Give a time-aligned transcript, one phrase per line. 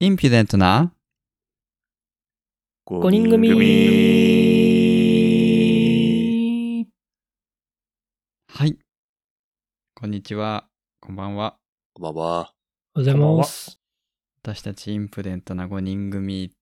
[0.00, 0.92] インピュデントな
[2.86, 3.48] 5人組
[8.46, 8.78] はい。
[9.96, 10.68] こんにちは。
[11.00, 11.56] こんばんは。
[11.94, 12.22] こんばんは。
[12.22, 12.52] おはよ
[12.94, 13.80] うございます。
[14.44, 16.52] 私たちインプデントな5人組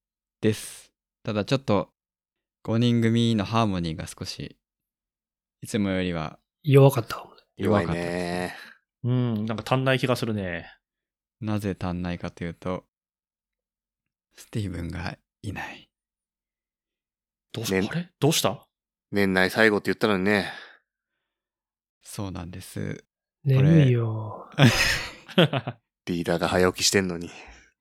[0.41, 0.91] です。
[1.23, 1.91] ただちょっと
[2.64, 4.57] 5人組のハーモニーが少し
[5.61, 7.23] いつもよりは弱かった。
[7.59, 8.57] 弱かったですね。
[9.05, 10.73] うん、なんか足んない気がするね。
[11.43, 12.87] なぜ足んないかというと、
[14.37, 15.88] スティーブンがいない。
[17.52, 18.11] どうした、ねあれ？
[18.20, 18.66] どうした？
[19.12, 20.52] 年内最後って言ったのにね。
[22.02, 23.05] そうなんです。
[23.45, 24.48] 眠いよ。
[26.06, 27.30] リーダーが早起きしてんのに。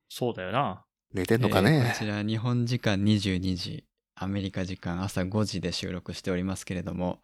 [0.09, 0.85] そうだよな。
[1.13, 1.99] 寝てんのかえーねこ。
[1.99, 3.85] ちら日本時間22時、
[4.15, 7.19] アメリカ時間朝5時で収録しておりますけれども、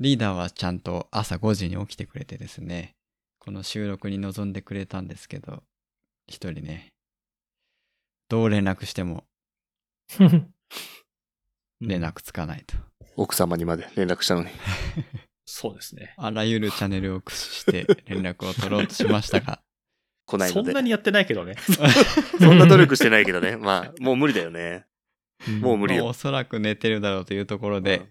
[0.00, 2.96] リーダーはちゃんと朝5時に起きてくれてですね、
[3.38, 5.62] この収録に臨んでくれたんですけど、
[6.26, 6.93] 一人ね、
[8.28, 9.24] どう連絡しても
[11.80, 12.76] 連絡つかないと。
[13.16, 14.48] 奥様にまで連絡したのに。
[15.46, 16.14] そうですね。
[16.16, 19.60] あらゆるチャンネルを駆使して連絡を取ろうとしましたが、
[20.26, 20.66] 来ないので。
[20.66, 21.54] そんなにやってないけどね。
[22.40, 23.56] そんな努力してないけどね。
[23.56, 24.86] まあ、もう無理だよね。
[25.60, 26.14] もう無理よまあお。
[26.14, 28.08] そらく寝てるだろうというところで、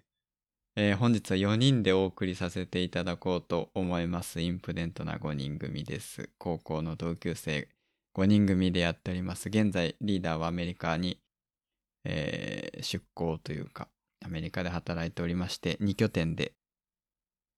[0.76, 4.42] えー本日は4人でお送りさせていただこうと思います。
[4.42, 6.30] インプデントな5人組です。
[6.38, 7.68] 高校の同級生
[8.16, 9.50] 5人組でやっております。
[9.50, 11.20] 現在、リーダーはアメリカに、
[12.06, 13.88] えー出向というか、
[14.24, 16.54] アメリカで働いておりまして、2拠点で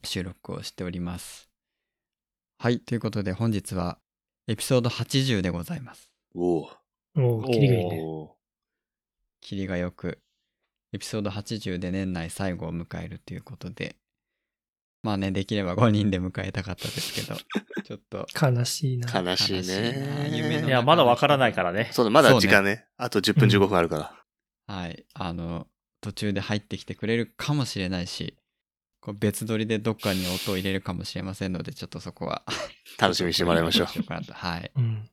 [0.04, 1.50] 収録をしております。
[2.60, 3.98] はい、ということで本日は
[4.48, 6.12] エピソード80でございます。
[6.36, 6.70] おう
[7.16, 8.30] もう、キリがいいね。
[9.42, 10.20] キリがよく、
[10.94, 13.96] エピソード80で年内最後を迎えるということで、
[15.06, 17.36] まあね、できれば5人で迎えたかったですけど、
[17.86, 19.08] ちょっと、悲しいな。
[19.08, 20.66] 悲しい悲しいな夢。
[20.66, 21.90] いや、まだわからないからね。
[21.92, 22.88] そうだ、まだ時間ね。
[22.98, 24.00] あと10分15分あるか
[24.68, 24.76] ら。
[24.76, 25.68] はい、あの、
[26.02, 28.36] 途中で入ってきてくれるかもしれないし、
[29.00, 32.44] こう別撮りでどっかに音を入れるかもしれませんので、ちょっとそこは
[32.98, 33.88] 楽しみにしてもらいましょう。
[34.32, 34.72] はい。
[34.76, 35.08] うん。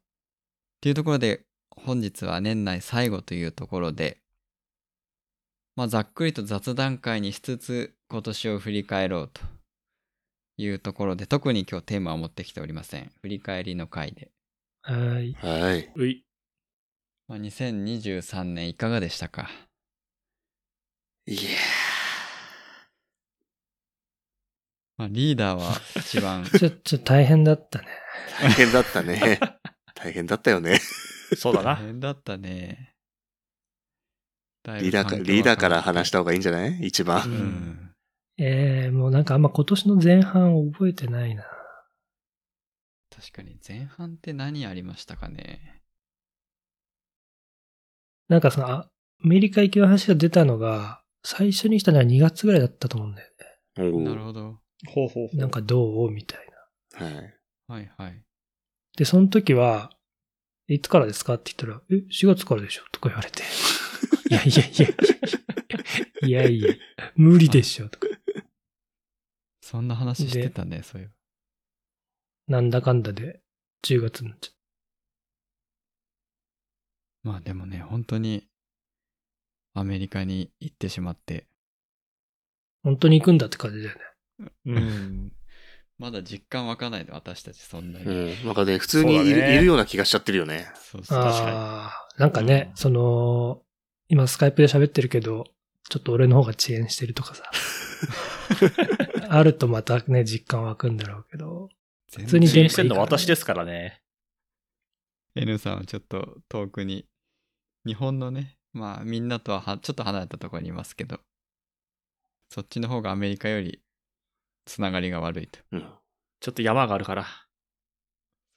[0.81, 4.23] というところで、本日は年内最後というところで、
[5.77, 9.43] まあ、ざっくりと雑談会にしつつ、今年を振り返ろうと
[10.57, 13.13] いうところで、特に今日テーマを持ってきておりません。
[13.23, 14.31] 振り返りの回で。
[14.83, 15.35] はーい。
[15.35, 15.93] はい。
[15.97, 16.25] うい。
[17.29, 19.49] まあ、2023年いかがでしたか？
[21.27, 21.41] いや
[24.99, 27.87] まあ、リーダーは一番、 ちょ、ちょ、大変だったね。
[28.41, 29.39] ー大変だったね。
[29.95, 30.79] 大変だった よね。
[31.31, 31.77] 大そうだな。
[31.77, 32.95] 変だったね。
[34.65, 36.87] リーダーかリーダーから話した方がいいんじゃない？
[36.87, 37.23] 一番。
[37.29, 37.92] ううんん。
[38.45, 41.45] えー、もうなんかあんま今年の前半覚えてないな。
[43.15, 45.81] 確かに前半って何ありましたかね
[48.29, 48.91] なんかその、あア
[49.29, 53.29] メリカ行きの話が出たのが、最初にしたのは2月ぐらいだったと思うんだよ
[53.77, 54.05] ね。
[54.05, 54.59] なるほど。
[54.89, 55.37] ほうほうほう。
[55.37, 56.11] なんかどう？
[56.11, 56.41] みたい
[56.99, 57.07] な。
[57.07, 57.15] はい。
[57.69, 58.25] はいはい。
[58.97, 59.93] で、その時は、
[60.67, 62.83] いつからですかって言ったら、え、4月からでしょ？
[62.91, 63.43] とか言われて。
[64.31, 64.89] いやいやいや
[66.23, 66.75] いやいやいや、
[67.15, 67.89] 無理でしょ？
[67.89, 68.09] とか。
[69.73, 71.13] そんな話してたね、そういう。
[72.47, 73.41] なんだかんだで
[73.83, 74.55] 10月になっちゃっ
[77.23, 78.47] まあでもね、本当に
[79.73, 81.47] アメリカに行ってしまって、
[82.83, 84.51] 本当に行くんだって感じだよね。
[84.67, 85.33] うん。
[85.97, 88.05] まだ実感湧かないで、私たちそんなに。
[88.05, 88.45] うん。
[88.45, 90.71] なんかね、普通にいる,、ねいるような気がしちゃってるよね。
[90.75, 91.25] そうそう。
[91.25, 93.63] 確かにああ、なんかね、うんその、
[94.09, 95.47] 今スカイプで喋ってるけど、
[95.89, 97.51] ちょっと俺の方が遅延してるとかさ。
[99.35, 101.71] あるとまたね、実感湧くんだろうけど。
[102.09, 104.03] 全普通に支援してんの私ですからね。
[105.35, 107.07] N さんはちょっと遠くに、
[107.87, 111.19] 日本のね、まあみんなとははちょっと離れたところにいますけど、
[112.51, 113.81] そっちの方がアメリカより
[114.67, 115.61] つながりが悪いと。
[115.73, 115.89] うん。
[116.41, 117.25] ちょっと山があるから。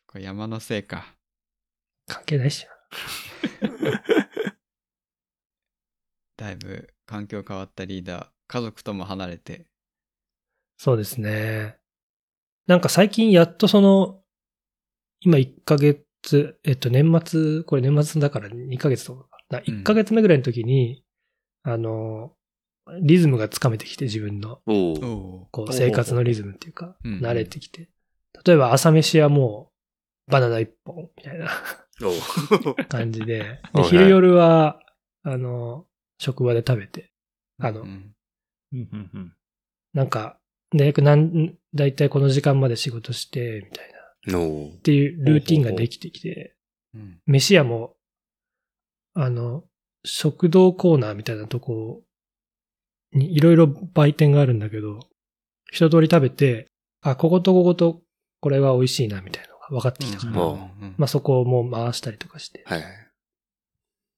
[0.08, 1.16] これ山のせいか。
[2.06, 2.70] 関係ないっしょ。
[6.36, 9.68] だいぶ環境変わったリーダー、家族とも離れて、
[10.78, 11.78] そうですね。
[12.68, 14.22] なんか最近やっとその、
[15.22, 19.62] 今1ヶ月、えっと年末、これ年末だから2ヶ月とかか。
[19.66, 21.04] 1ヶ月目ぐらいの時に、
[21.64, 22.34] あの、
[23.02, 27.90] リズムがつかめてきて自分の、こう生活のリズムっていうか、うん慣れてきて。
[28.46, 29.72] 例えば朝飯はも
[30.28, 31.50] うバナナ1本みたいな。
[32.90, 33.46] 感じで、は
[33.80, 34.82] いで昼夜は、
[35.24, 35.88] あの、
[36.20, 37.12] 職場で食べて、
[37.60, 38.16] あのうん。
[38.74, 39.36] うんうんうん。
[39.94, 40.40] なんか、
[40.76, 43.96] 大学なん、だいたいこの時間まで仕事して、みたいな。
[44.40, 46.56] っていうルーティンができてきて、
[46.94, 47.20] うん。
[47.26, 47.96] 飯屋も、
[49.14, 49.64] あの、
[50.04, 52.04] 食堂コーナーみたいなとこ
[53.14, 55.00] にいろいろ売店があるんだけど、
[55.72, 56.68] 一通り食べて、
[57.02, 58.02] あ、こことここと
[58.40, 62.92] これは美味しいなみたいなのが分かってきたから、うんうんまあそこをもう回したりとかして、はいはい。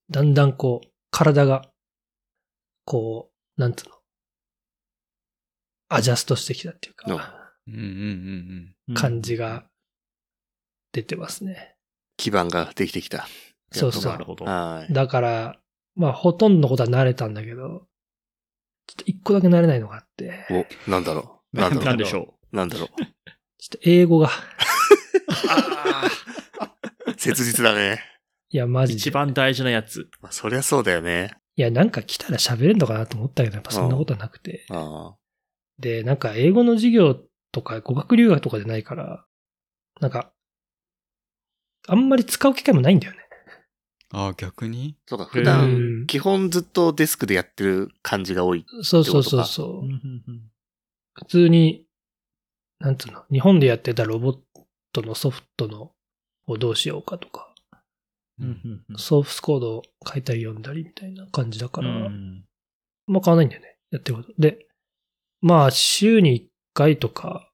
[0.10, 1.70] だんだんこう、体が、
[2.86, 3.96] こう、なんつうの、
[5.90, 7.34] アジャストしてきたっていううんか、
[7.68, 8.96] うんうんうんうん。
[8.96, 9.66] 感じが
[10.92, 11.76] 出てますね。
[12.18, 13.28] 基盤ができてきた。
[13.72, 14.46] そうそうなるほど。
[14.46, 14.94] はい。
[14.94, 15.60] だから、
[15.96, 17.88] まあ、ほとんどのことは慣れたんだけど、
[18.88, 20.46] ちょっと一個だけ慣れないのがあって、
[20.88, 21.58] お、なんだろう。
[21.60, 21.86] なんだろう。
[21.86, 24.30] なんでしょなんだろ ちょっと英語が、
[27.08, 27.12] う。
[27.18, 28.02] 切実だね。
[28.50, 28.88] いや、マう。
[28.88, 29.00] ジで。
[29.00, 30.10] 一番大事なやつ。
[30.22, 31.36] まあ、そりゃそうだよね。
[31.56, 34.66] いや、なんか来たら喋れんのかなと思ったけど、やっぱそんなことはなくて。
[34.70, 35.16] あ
[35.80, 37.16] で、なんか英語の授業
[37.52, 39.26] とか語学留学とかじゃないから、
[40.02, 40.32] なんか、
[41.88, 43.20] あんまり使う機会もないんだよね。
[44.12, 44.96] ああ、逆に？
[44.98, 45.02] あ。
[45.08, 48.66] そうか、普う段、ん基本ずっとデスクでやってる感じが多い。
[48.84, 49.86] そうそうそうそう。
[49.86, 50.22] うん
[51.14, 51.84] 普通に、
[52.80, 54.40] なんつうの、日本でやってたロボッ
[54.94, 55.94] トのソフトの
[56.46, 57.56] をどうしようかとか、
[58.98, 62.46] ソースコードを書いたり読んだりみたいな感じだから、うん
[63.08, 63.78] まあ変わんないんだよね。
[63.90, 64.34] やってること。
[64.38, 64.67] で、
[65.48, 67.50] まあ週に1回とか、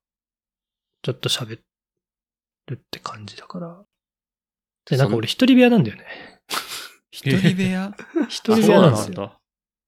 [1.04, 1.60] ちょっと喋
[2.68, 3.84] るって感じだから。
[4.90, 6.06] で、なんか俺一人部屋なんだよね。
[7.12, 7.96] 一人部屋
[8.28, 8.82] 一人部屋？
[8.82, 9.06] なんですよ。
[9.06, 9.40] そうだ。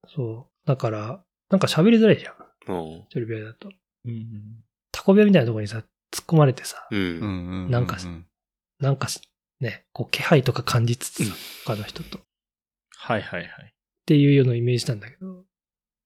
[0.08, 0.68] そう。
[0.68, 2.36] だから、なんか喋りづらいじゃん。
[2.68, 3.00] うん。
[3.00, 3.70] 一人部屋だと。
[4.06, 5.80] うんタコ部屋みたいなところにさ、
[6.12, 6.96] 突っ込まれてさ、う。
[6.96, 7.98] うんんうんうなんか
[8.80, 9.08] なんか
[9.60, 11.34] ね、こう気配とか感じつつさ、
[11.66, 12.20] 他の人と。
[12.20, 12.22] っ
[12.98, 13.74] はいはいはい。
[14.06, 15.44] ていうようなイメージなんだけど、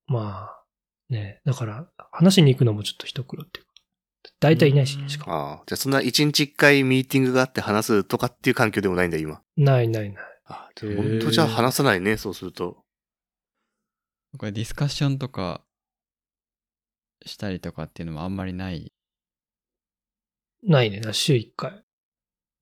[0.08, 0.59] まあ、
[1.10, 3.72] ね、だから、話しに行くのもちょっと一苦労っていうか、
[4.40, 5.34] 大体いないししかも。
[5.34, 5.64] ああ。
[5.66, 9.42] じゃあそんな一日一回ミーティングがあって話すとかっていう環境でもないんだ、今。
[9.58, 10.24] ないないない。
[10.46, 12.84] あ本当じゃあ話さないね、そうすると。
[14.38, 15.64] これディスカッションとか
[17.26, 18.92] したりとかっていうのもあんまりない？
[20.64, 21.84] ないね、週1回。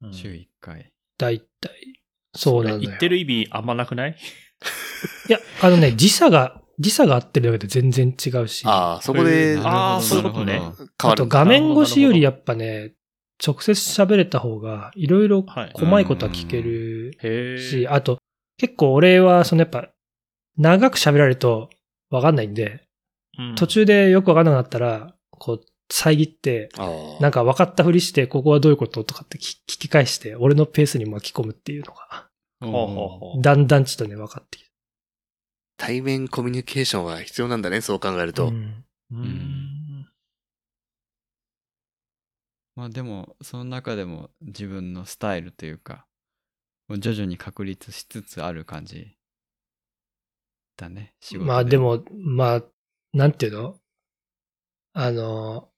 [0.01, 0.93] うん週1回。
[1.17, 2.03] 大体。
[2.35, 2.89] そうなんだよ。
[2.89, 4.15] 言ってる意味あんまなくない？
[5.29, 8.63] いや、あのね、時差が、時差が合ってるだけで全然違うし。
[8.65, 10.61] ああ、そこであーそういうことね
[10.97, 11.25] あと。
[11.27, 12.93] 画面越しよりやっぱね、
[13.45, 15.71] 直接喋れた方が、いろいろはい。
[15.73, 17.57] 細いことは聞けるへえ。
[17.59, 18.19] し、あと、
[18.57, 19.89] 結構俺は、そのやっぱ、
[20.57, 21.69] 長く喋られると
[22.09, 22.83] わかんないんで、
[23.37, 26.85] うん途中でよくわかんなくなったら、こう、遮って、あ
[27.19, 27.21] あ。
[27.21, 32.27] なんか分かったふりして、ここはどういうこととかって聞聞き返して、俺のペースに巻き込むっていうのが、
[33.41, 34.66] だんだんちょっとね、分かってき
[35.77, 38.37] 対面コミュニケーションは必要なんだね、そう考えるた。
[38.43, 38.47] と。
[38.49, 40.09] うんうん。
[42.75, 46.05] まあでも、その中でも自分のスタイルというか、
[46.89, 49.17] 徐々に確立しつつある感じ
[50.77, 52.63] だね、仕事まあで、も、まあ、
[53.13, 53.79] なんていうの？
[54.93, 55.69] あの、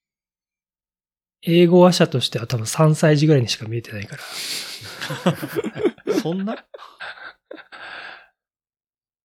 [1.42, 4.24] 英語話者としては多分3歳児ぐらいにしか見えてないから。
[6.22, 6.66] そんな？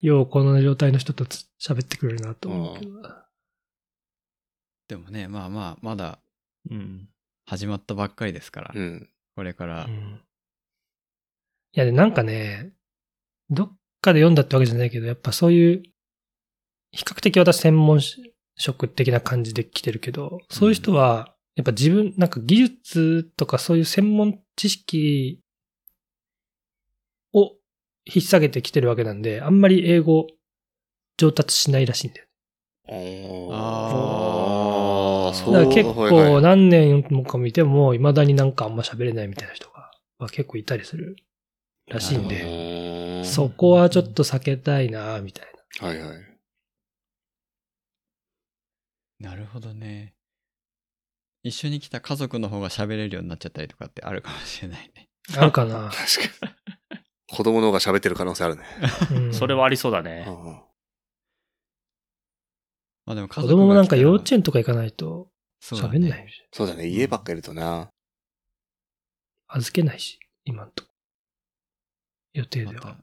[0.06, 2.92] ようこの状態の人とつ喋ってくれるなと思うけど。
[4.88, 6.18] でもね、まあまあ、まだ
[6.70, 7.08] うん。
[7.46, 9.08] 始まったばっかりですから、うん。
[9.36, 10.20] これからう、ん
[11.72, 12.72] いや、で、なんかね、
[13.50, 15.82] どっかで読んだってわけじゃないけど、やっぱそういう、
[16.92, 18.00] 比較的私専門
[18.56, 25.43] 職的な感じで来てるけど、そういう人は、やっぱ自分、なんか技術とかそういう専門知識を
[28.06, 30.26] 引っ提げてきてるわけなんで、あんまり英語
[31.16, 32.26] 上達しないらしいんだよ。
[33.50, 41.16] ああ、そうだから結構何年もか見ても、未だになんかあんま喋れないみたいな人が、まあ、結構いたりする
[41.88, 45.46] らしいんで、でそこはちょっと避けたいな、みたい
[45.80, 45.88] な。
[45.88, 46.18] はいはい。
[49.20, 50.14] なるほどね。
[51.42, 55.08] 一緒に来た家族の方が喋れるようになっちゃったりとかってあるかもしれないね。
[55.36, 55.90] あるかな。
[55.90, 56.63] 確かに。
[57.30, 58.62] 子供の方が喋ってる可能性あるね。
[59.12, 60.24] うんそれはありそうだね。
[60.26, 60.60] うん
[63.06, 65.28] まあでも家子供もなんか幼稚園とか行かないと
[65.60, 67.90] そうだね喋んないし、そうだね、家ばっかいるとな。
[69.48, 70.90] 預けないし、今んとこ。
[72.32, 72.98] 予定では。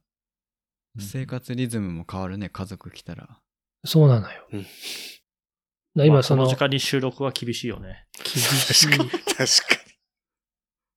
[1.00, 3.40] 生活リズムも変わるね、家族来たら。
[3.86, 4.48] そうなのよ。
[4.51, 4.66] うん
[5.94, 8.06] だ今その、まあこの時間に収録は厳しいよね。
[8.18, 8.88] 厳しい。
[8.98, 9.10] 確かに。
[9.10, 9.46] 確か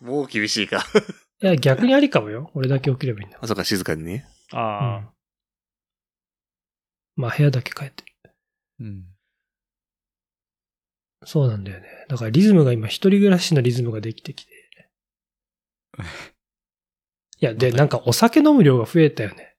[0.00, 0.07] に。
[0.07, 0.85] もう厳しいか。
[1.43, 2.50] いや、逆にありかもよ。
[2.55, 4.26] 俺だけ起きればいいんだあ、そうか、静かにね。
[4.53, 5.11] うあん。
[7.17, 8.05] まあ部屋だけ変えて。
[8.81, 9.05] うん。
[11.25, 11.87] そうなんだよね。
[12.09, 14.53] だからリズムが今一人暮らしのリズムができてきて。
[17.41, 19.57] いや、で、なんかお酒飲む量が増えたよね。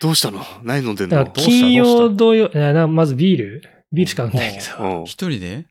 [0.00, 0.42] どうしたの？
[0.62, 1.16] 何飲んでんの？
[1.16, 5.00] だから金曜土曜、いやなまずビールビールしか飲んでないけど。
[5.00, 5.66] うん一人で？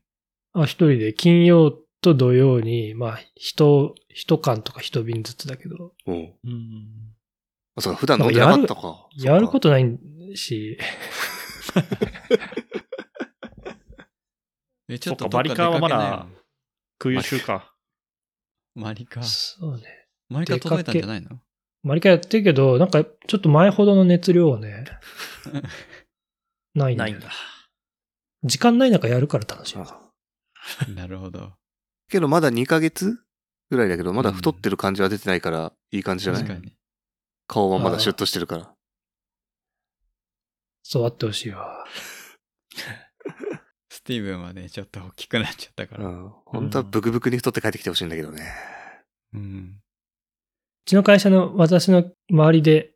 [0.52, 6.14] あ、一人で金曜と土曜に、まあ、一、一缶とか一瓶ずつだけど、うん。
[6.44, 7.14] うん。
[7.76, 9.08] あ、そうか、普段飲んでなかったか。
[9.16, 9.98] やることない
[10.36, 10.78] し、
[14.88, 16.26] え、ちょっとそっかバリカンはまだ
[16.98, 17.74] 空輸週か。
[18.74, 19.22] マリカ。
[19.22, 20.06] そうね。
[20.28, 21.40] マリカ届いたんじゃないの？
[21.82, 24.84] マリカやってるけど、なんかちょっと前ほどの熱量はね、
[26.74, 27.30] ないんだよないんだ。
[28.44, 29.76] 時間ない中やるから楽しい。
[29.78, 30.10] あ
[30.94, 31.52] なるほど。
[32.08, 33.18] けどまだ2ヶ月
[33.70, 36.42] ぐらいだけど、まだ太ってる感じは出てないから、いい感じじゃない？
[36.42, 36.72] 確かに。
[37.48, 38.72] 顔はまだシュッとしてるから。
[40.82, 41.84] そうあってほしいわ。
[43.90, 46.06] スティーブンはね、ちょっと大きくなっちゃったから。
[46.06, 46.30] うん。
[46.44, 48.44] 本当はブクブクに太って帰ってきてほしいんだけどね。
[49.34, 49.80] うん。
[49.80, 49.82] う
[50.86, 52.92] ちの会社の私の周りで、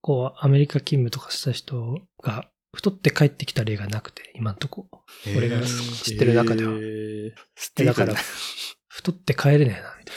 [0.00, 4.88] こう、アメリカ勤務とかした人が太って帰ってきた例がなくて、今んとこ。
[5.36, 6.72] 俺が知ってる中では。
[6.72, 8.14] へーだから、
[8.88, 10.16] 太って帰れねえな、みたい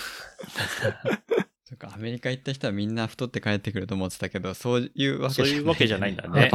[1.66, 6.36] そっか、アメリカ行った人はみんな太って帰ってくると思ってたけど、そういうわけそういうわけじゃないんだな。
[6.36, 6.52] ね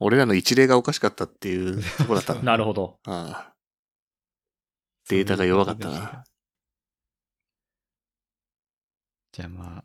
[0.00, 2.42] 俺らの一例がおかしかったっていうとこだったの。
[2.42, 2.98] なるほど。
[3.04, 3.54] ああ
[5.08, 6.24] データが弱かったな。
[9.32, 9.84] じゃあまあ、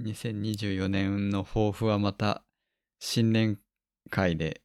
[0.00, 2.44] 2024年の抱負はまた
[2.98, 3.60] 新年
[4.10, 4.62] 会で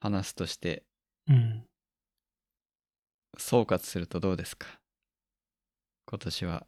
[0.00, 0.84] 話すとして、
[1.26, 1.34] な。
[1.34, 1.66] うん。
[3.36, 4.68] 総括するとどうですか？
[6.06, 6.66] 今年は。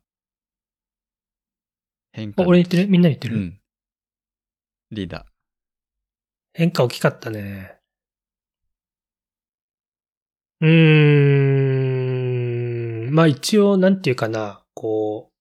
[2.12, 2.88] 変化あ俺言ってる？
[2.88, 3.60] みんな言ってる、うん。
[4.90, 5.24] リーダー。
[6.54, 7.78] 変化大きかったね。
[10.60, 10.70] うー
[13.10, 13.14] ん。
[13.14, 15.32] まあ一応、なんていうかな、こう、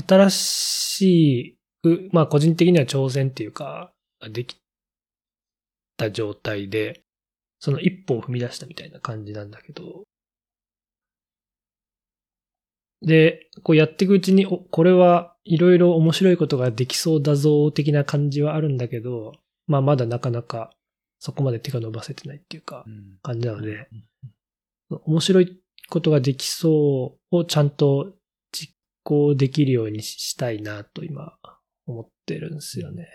[0.00, 1.59] 新しく、
[2.12, 3.92] まあ個人的には挑戦っていうか、
[4.30, 4.56] でき
[5.96, 7.02] た状態で、
[7.58, 10.04] その一歩を踏み出したみたいな感じなんだけど、
[13.02, 19.32] で、こうやっていくうちに、お、これはいろいろ面白いことができそうだぞ、的な感じはあるんだけど、
[19.66, 20.70] まあまだなかなか
[21.18, 23.18] そこまで手が伸ばせてないっていうかう、ん。
[23.22, 23.88] 感じなので、
[24.90, 28.12] 面白いことができそうをちゃんと
[28.52, 31.36] 実行できるようにしたいなと今
[31.90, 33.06] 思ってるんですよね。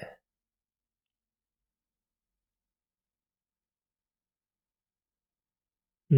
[6.12, 6.18] うー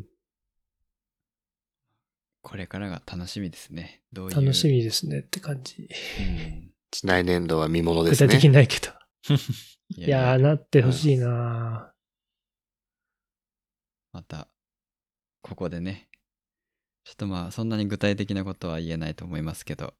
[0.00, 0.04] ん、
[2.42, 4.02] これからが楽しみですね。
[4.12, 4.36] どういう。
[4.36, 5.88] 楽しみですねって感じ。
[6.20, 6.70] うん。
[7.02, 8.54] 来年度は見物です具体的にね。
[8.56, 8.92] ないけど。
[9.96, 11.92] いいやー、なってほしいな
[14.12, 14.48] また、
[15.42, 16.08] ここでね、
[17.04, 19.94] ちょっとまあ、そんなに具体的なことは言えないと思いますけど、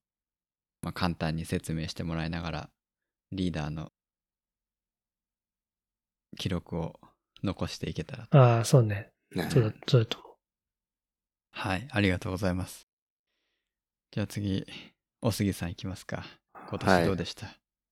[0.84, 2.70] まあ、簡単に説明してもらいながら、
[3.32, 3.90] リーダーの
[6.36, 7.00] 記録を
[7.42, 8.38] 残していけたらと。
[8.38, 9.08] ああ、そうね。
[9.34, 10.32] ねそうだ、そうだと思う。
[11.52, 12.86] はい、ありがとうございます。
[14.12, 14.66] じゃあ次、
[15.22, 16.26] お杉さんいきますか。
[16.68, 17.46] 今年どうでした、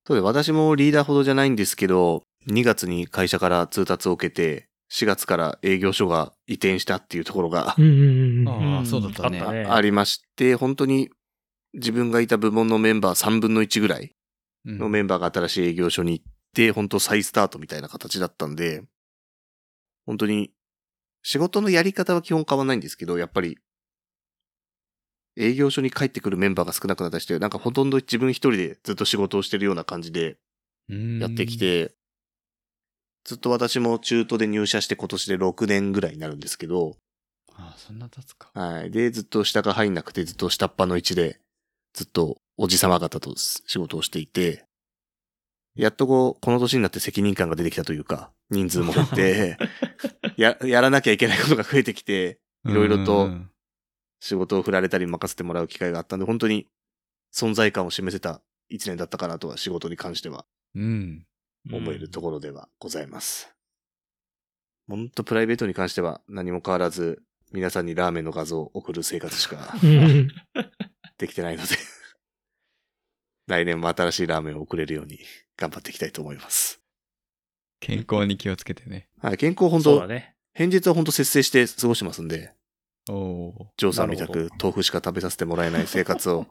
[0.07, 8.49] そうで、私もリーダーほどじゃないんですけど、2月に会社から通達を受けて、4月から営業所が移転したっていうところがうんうんうんうん。
[8.75, 9.65] ああんそうだったねあったね。
[9.65, 11.09] ありまして、本当に
[11.75, 14.13] 自分がいた部門のメンバー3分の1ぐらい
[14.65, 16.25] うんのメンバーが新しい営業所に行っ
[16.55, 18.85] て、本当再スタートみたいな形だったんで、
[20.07, 20.53] 本当に
[21.23, 23.59] 仕事のやり方は基本変わんないんですけど、やっぱり
[25.37, 30.37] 営業所に帰ってくるメンバーが少なくなったりして、なんかほとんど自分一人でずっと仕事をしてるような感じで
[30.89, 31.95] やってき、て、
[33.25, 36.97] ずっと私も中途で入社して今年で6年ぐらいになるんですけど、
[37.55, 38.51] ああ、そんな経つか。
[38.55, 38.91] はい。
[38.91, 41.42] で、ずっと下が入んなくて、ずっと下っ端の位置で、
[41.95, 44.65] ずっとおじさま方と仕事をしていて、
[45.75, 49.57] やっとこう、この年になって責任感が出てきたというか、人数も減って、
[50.37, 53.53] や、やらなきゃいけないことが増えてきて、いろいろとうん
[54.23, 56.69] 仕事を振られたり任せてもらう機会があったんで、本当に
[57.35, 60.47] 存在感を示せた一年だったかなとは仕事に関しては
[60.77, 61.27] うん。
[61.73, 63.53] 思えるところではございます。
[64.89, 67.21] 本当プライベートに関しては何も変わらず、
[67.53, 69.75] 皆さんにラーメンの画像を送る生活しか
[71.19, 71.75] できてないので、
[73.47, 75.19] 来年も新しいラーメンを送れるように
[75.57, 76.81] 頑張っていきたいと思います。
[77.81, 79.09] 健康に気をつけてね。
[79.21, 80.37] はい、健康本当、そうだね。
[80.55, 82.53] 平日は本当節制して過ごしてますんで、
[83.09, 86.47] おおジョーさんみたく豆腐しか食べさせてもらえない生活を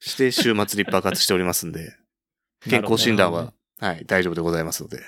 [0.00, 1.96] して 週末に爆発しておりますんで、
[2.60, 5.00] 健康診断は、はい、大丈夫でございますので、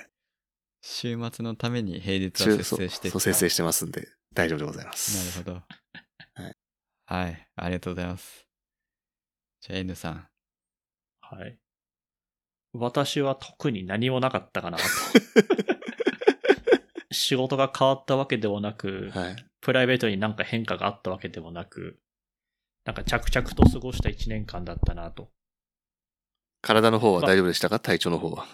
[0.81, 5.17] 週末のために平日は節制してそう、そう節制してますんで、大丈夫でございます。
[5.17, 5.53] なるほど。
[5.53, 6.55] はい
[7.11, 7.47] はい。
[7.57, 8.47] ありがとうございます。
[9.59, 10.30] じゃあ N さん。
[11.31, 11.57] はい。
[12.73, 14.83] 私は特に何もなかったかなと。
[17.11, 19.35] 仕事が変わったわけでもなく、はい。
[19.61, 21.99] プライベートになんか変化があったわけでもなく、
[22.85, 25.29] なんか着々と過ごした一年間だったなと。
[26.61, 27.79] 体の方は大丈夫でしたか？
[27.79, 28.47] 体調の方は。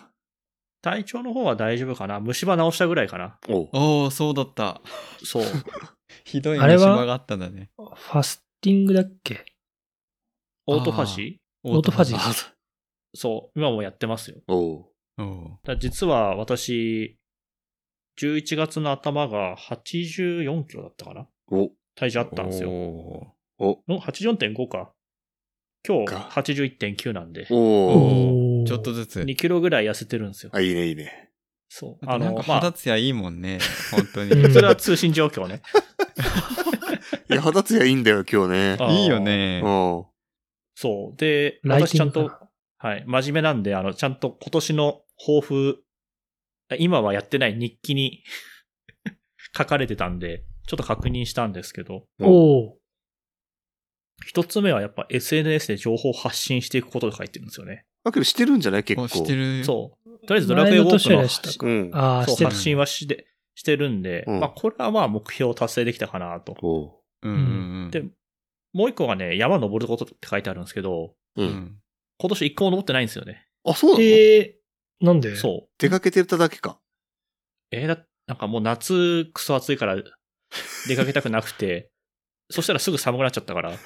[0.82, 4.82] 体調の方は大丈夫かな虫歯治したぐらいかなおうおー、そうだった。
[5.24, 5.44] そう。
[6.26, 7.70] ひどい虫歯があったんだね。
[7.78, 9.46] ファスティングだっけ？
[10.66, 12.57] オートファジオートファジーあ
[13.14, 13.60] そう。
[13.60, 14.38] 今もやってますよ。
[14.48, 14.86] おう
[15.64, 17.18] だ実は私、
[18.20, 22.70] 11月の頭が84キロだったかなお、体重あったんですよ。
[22.70, 24.92] おお、の84.5か。
[25.88, 29.22] 今日か81.9なんで、ーおおーちょっとずつ。
[29.22, 30.52] 2キロぐらい痩せてるんですよ。
[30.54, 31.32] あ、いいね、いいね。
[31.70, 32.06] そう。
[32.06, 33.60] あとなんかま肌ツヤいいもんね。
[33.92, 34.32] 本当に。
[34.32, 35.62] うんそれは通信状況ね。
[37.30, 38.78] いや、肌ツヤいいんだよ、今日ね。
[39.02, 39.62] いいよね。
[39.64, 40.06] おう
[40.76, 41.18] そう。
[41.18, 42.32] で、私ちゃんと
[42.80, 45.84] はい、真面目なんで、あの、ちゃんと今年の抱負、
[46.78, 48.24] 今はやってない日記に
[49.58, 52.78] 書かれてたんで、ちょっと確認したんですけど、おお
[54.26, 57.86] 一つ目はやっぱ SNS で情報を発信していくことが書いてるんですよね。
[58.04, 58.84] だけどしてるんじゃない？
[58.84, 59.04] 結構。
[59.04, 59.64] おしてる。
[59.64, 60.28] そう。
[60.28, 61.96] とりあえずドラクエウォークの前のうん。
[61.96, 66.56] ああ、そう発信はして、してるんで、うんまあこれはまあ目標を達成できたかなと。
[66.62, 66.92] おう。
[67.24, 67.92] うんうんうん。
[67.92, 68.04] で
[68.74, 71.42] もう一個がね、山登ることって書いてあるんですけど、う。
[71.42, 71.80] うんん。
[72.20, 73.48] 今年一個も登ってないんですよね。
[73.64, 74.04] あ、そうなの？
[74.04, 75.36] えー、なんで？
[75.36, 75.70] そう。
[75.78, 76.80] 出かけてただけか。
[77.72, 80.02] えーだ、なんかもう夏クソ暑いから
[80.88, 81.90] 出かけたくなくて、
[82.50, 83.74] そしたらすぐ寒くなっちゃったから。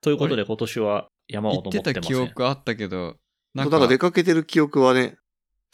[0.00, 2.32] ということで今年は山を行ってた記登ってません。
[2.32, 3.16] 憶あったけど、
[3.54, 5.16] なんか出かけてる記憶はね、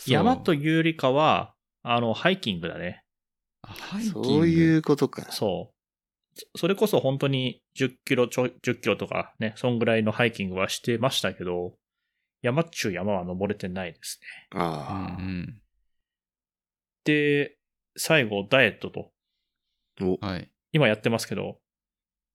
[0.07, 3.03] 山というよりかは、あの、ハイキングだね。
[3.63, 5.31] あハイキングそういうことか。
[5.33, 5.75] そう。
[6.35, 11.75] そそれこそ本当に10キロちょ、10キロとかね、そんぐらいのハイキングはしてましたけど、
[12.43, 14.49] 山っちゅう山は登れてないですね。
[14.53, 15.61] うんあうん
[17.05, 17.57] で、
[17.97, 19.11] 最後、ダイエットと。
[20.21, 20.51] はい。
[20.73, 21.59] 今やってますけど、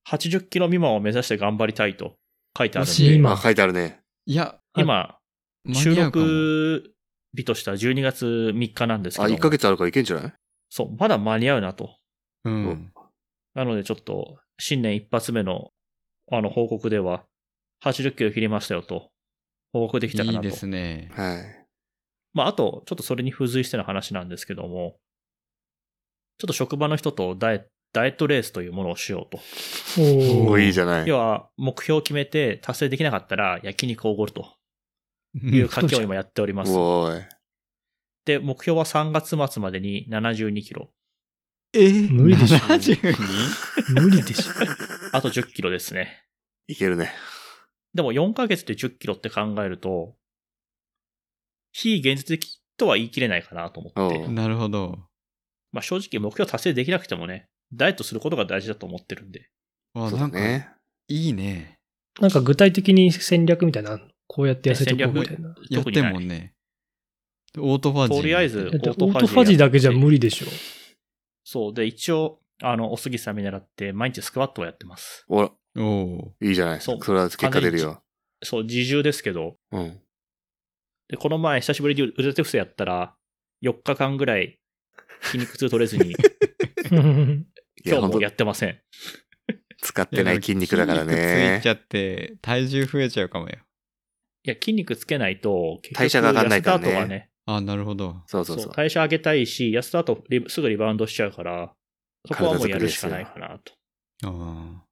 [0.08, 2.16] 80キロ未満を目指して頑張りたいと
[2.58, 4.00] 書いてあるんで、今あ、書いてあるね。
[4.26, 5.18] いや、今、
[5.72, 6.92] 収録
[7.36, 10.32] 日としては12月3日なんですけあ、ど、1ヶ月あるからいけんじゃない？
[10.68, 11.96] そう、まだ間に合うなと。
[12.44, 12.92] うん。
[13.56, 15.70] なのでちょっと、新年一発目の、
[16.30, 17.24] あの、報告では、
[17.82, 19.10] 80キロ切りましたよと、
[19.72, 20.44] 報告できたかなと。
[20.44, 21.10] いいですね。
[21.12, 21.66] はい。
[22.34, 24.98] まあ、あと、ちょっとそれに付随しての話なんですけども、
[26.38, 29.40] ちょっと職場の人とダイエダイエットレースというものをしようと。
[29.98, 31.08] おおいいじゃない。
[31.08, 34.52] 要は、目標を決めて達成できなかったら焼肉をおごると
[35.34, 36.72] いう賭けを今やっております。
[36.72, 37.24] おーい。
[38.26, 40.90] で、目標は3月末までに72キロ。
[41.76, 44.00] え無理でしょ 72?
[44.00, 44.52] 無理でしょ。
[45.12, 46.24] あと10キロですね。
[46.68, 47.12] いけるね。
[47.94, 50.14] でも4ヶ月で10キロって考えると、
[51.72, 54.30] 非現実的とは言い切れないかなと思ってう。
[54.30, 54.98] んなるほど。
[55.72, 59.50] まあ正直目標達成できなくてもね、ダイエットすることが大事だと思ってるんで。
[59.94, 60.68] わ、そうなんか、だね。
[61.08, 61.78] いいね。
[62.20, 65.54] なんか具体的に戦略みたいなこうやって痩せていこうみたいな。
[65.70, 66.54] やってもんね。
[67.52, 68.16] でオートファジー。
[68.16, 70.46] とりあえずオオートファジーートファジーだけじゃ無理でしょ。
[71.48, 71.72] そう。
[71.74, 75.24] で、一応、あの、お杉さん見習って、毎日スクワットをやってます。
[75.28, 76.80] おら、おおいいじゃない。
[76.80, 78.02] そそうれは結果出るよ。
[78.42, 80.00] そう、自重ですけど、うん。
[81.08, 83.14] で、この前、久しぶりに腕立て伏せやったら、
[83.62, 84.58] 4日間ぐらい
[85.22, 86.14] 筋肉痛取れずに、 い
[87.84, 88.80] や、今日もやってません。
[89.80, 91.68] 使ってない筋肉だから筋肉ついねち。
[91.68, 93.58] ゃって、体重増えちゃうかもよ。
[94.42, 98.22] いや、筋肉つけないと、代謝が上がんないからね痩せた後はね、あ、なるほど。
[98.26, 98.72] そうそうそう。
[98.74, 101.72] 代謝上げたいし、痩せた後リすぐリバウンドしちゃうから、
[102.26, 103.72] そこはもうやるしかないかなと。
[104.24, 104.84] あ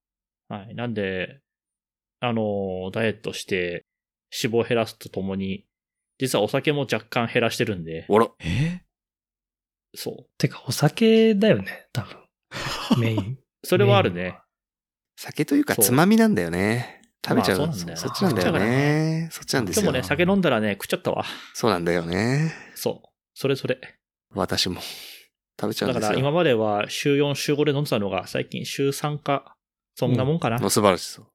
[0.49, 0.75] はい。
[0.75, 1.41] なんで、
[2.21, 3.85] あの、ダイエットして、
[4.43, 5.67] 脂肪を減らすとともに、
[6.19, 8.85] 実はお酒も若干減らしてるんで、おら、ーえ？
[9.97, 10.31] そう。
[10.39, 12.19] てか、お酒だよね、多分。
[13.01, 13.39] メイン。
[13.65, 14.39] それはあるね。
[15.17, 17.03] 酒というかつまみなんだよね。
[17.25, 17.59] 食べちゃう。
[17.59, 19.29] まあそうなんだよなそっちなんだよね。
[19.31, 19.83] そっちなんですよ。
[19.83, 21.25] でもね、酒飲んだらね、食っちゃったわ。
[21.55, 22.53] そうなんだよね。
[22.75, 23.09] そう。
[23.35, 23.79] それそれ。
[24.35, 24.81] 私も。
[25.61, 26.01] 食べちゃうんですよ。
[26.01, 29.57] だから今までは週4、週5で飲んでたのが、最近週3か、
[29.95, 30.59] そんなもんかな。
[30.59, 31.27] もう素晴らしそう。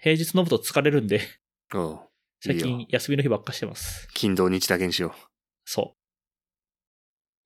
[0.00, 1.22] 平日飲むと疲れるんで、
[1.74, 2.00] おう
[2.44, 4.08] 最いいよ近休みの日ばっかしてます。
[4.12, 5.14] 金土日だけにしよ
[5.64, 5.96] そう。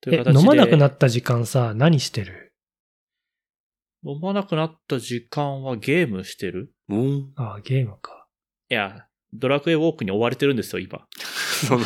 [0.01, 0.39] というえ、形で。
[0.39, 2.51] 飲まなくなった時間さ、何してる？
[4.03, 6.73] 飲まなくなった時間はゲームしてる？
[6.95, 6.99] う。
[6.99, 8.27] もう、ああ、ゲームか。
[8.69, 11.07] いや、ドラクエウォークに追われてるんですよ、今。
[11.67, 11.85] その、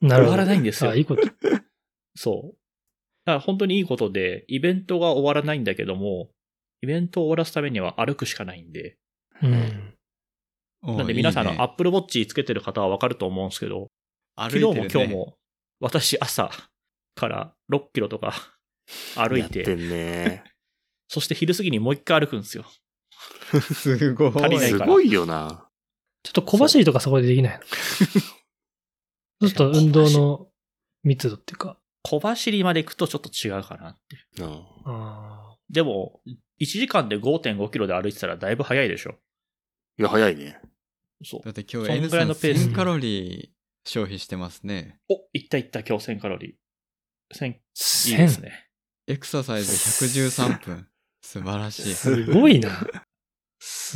[0.00, 0.30] なるほど。
[0.30, 1.22] 終わらないんですよあいいこと。
[2.16, 2.58] そう。
[3.24, 6.30] だから本当にいいことで、イベントが終わらないんだけども、
[6.82, 8.96] イベントを終わらすためには歩くしかないんで。
[9.42, 9.94] うん。
[10.82, 13.88] なんで皆さん、あの、あ Apple Watch つけてる方はわかると思うんですけど、
[14.36, 15.36] 歩昨日いてるねも今日も、
[15.80, 16.50] 私朝
[17.14, 18.34] から6キロとか
[19.16, 20.44] 歩いやってて、んね。
[21.08, 22.64] そして昼過ぎにもう一回歩くんですよ。
[23.60, 24.28] すごい。
[24.30, 25.68] 足りないからすごいよな。
[26.22, 27.60] ちょっと小走りとかそこでできない
[29.40, 29.48] の？
[29.48, 30.48] ちょっと運動の
[31.02, 31.78] 密度っていうか。
[32.02, 34.46] 小走りまで行くとちょっと違うかなっていう。
[34.46, 36.20] うんあでも、
[36.60, 39.14] 1時間で5.5キロで歩いてたらだいぶ早いでしょ。
[39.98, 40.60] いや、早いね。
[41.24, 41.52] そうだ。
[41.52, 45.00] って今日そん N ぐらさんいのペース1000カロリー消費してますね。
[45.08, 47.34] お、いったいった今日1000カロリー。
[47.34, 48.68] 1000、いい1000ですね。
[49.06, 50.86] エクササイズ113分。
[51.22, 51.94] 素晴らしい。
[51.94, 52.70] すごいな。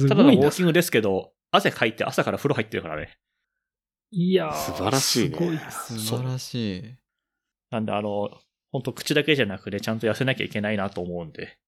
[0.03, 0.51] すただのウォー。
[0.51, 3.19] キングですけど、汗かいて朝から風呂入ってるからね。
[4.11, 5.59] いやー素晴らしいねすごい。
[5.59, 6.95] 素晴らしい。
[7.71, 8.31] なんであの、
[8.73, 11.59] 本当口だけじゃなくね、ちゃんと痩せなきゃいけないなと思うんで。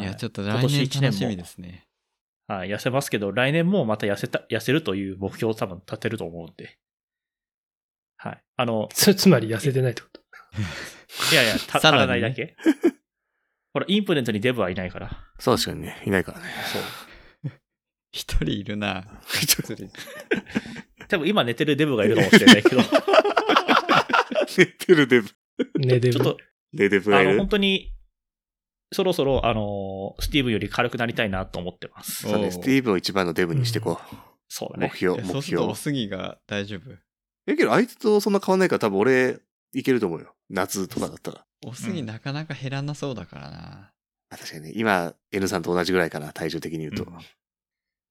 [0.00, 1.86] いや、ちょっと今来年年一年も楽しみですね。
[2.46, 6.78] はい、痩せますけど、来年もまた痩せた、痩せるという目標を多分立てると思うんで。
[8.16, 8.42] はい。
[8.56, 10.20] あの、 それつまり痩せてないってこと？
[11.32, 12.56] いやいや、 た足らないだけ。
[13.72, 15.24] ほら、インプデントにデブはいないから。
[15.38, 16.44] そう確かにね、いないからね。
[16.72, 16.82] そう。
[18.14, 19.04] 一人いるな。
[21.08, 22.80] 多分今寝てるデブがいるかもしれないけど、
[24.46, 25.28] ち寝てるデブ。
[25.80, 26.38] ね、でもょっと、
[26.72, 27.48] 寝デブがあの、いる本。
[27.48, 27.92] 当に、
[28.92, 32.22] そろそろ、あの、スティーブンより軽くなりたいなと思ってます。
[32.22, 34.16] そうね、スティーブを一番のデブにしていこう。
[34.48, 34.90] そうだね。
[34.92, 35.74] 目標、目えそうすると、標お。
[35.74, 36.92] すぎが大丈夫。
[37.48, 39.40] え、けどあいつとそんな変わんないから多分俺、
[39.72, 40.36] いけると思うよ。
[40.50, 41.44] 夏とかだったら。
[41.66, 43.90] おすぎうんなかなか減らなそうだからな。
[44.30, 47.02] あ確かにね、今、N さんと同じぐらいかな、体重的に言うと。
[47.02, 47.18] うん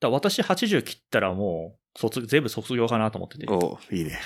[0.03, 3.45] だ私80切ったらもう、卒、全部卒業かなと思ってて。
[3.49, 4.19] おういいね。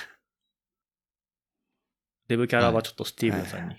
[2.28, 3.76] デブキャラはちょっとスティーブンさんに。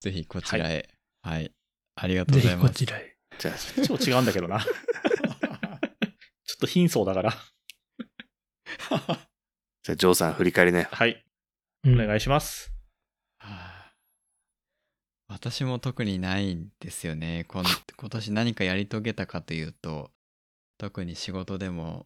[0.00, 0.88] ぜひこちらへ。
[1.22, 1.52] はい。
[1.96, 2.68] ありがとうございます。
[2.68, 3.16] こちらへ。
[3.38, 4.60] じゃあ、ちょっと違うんだけどな。
[4.62, 7.32] ちょっと貧相だから。
[9.82, 10.88] じゃあ、ジョーさん振り返りね。
[10.90, 11.24] はい。
[11.84, 12.72] うんお願いします。
[13.38, 13.74] はあ
[15.28, 17.44] 私も特にないんですよね。
[17.50, 17.64] 今
[18.10, 20.12] 年何かやり遂げたかというと、
[20.84, 22.04] 特に仕事でも、